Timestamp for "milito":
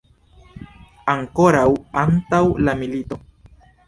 2.81-3.19